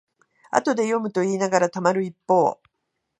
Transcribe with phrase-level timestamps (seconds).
[0.49, 2.59] 後で読むといいながらたまる一方